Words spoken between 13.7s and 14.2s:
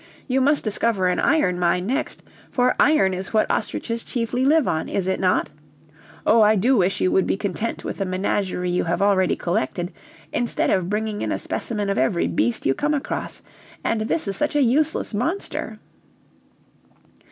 And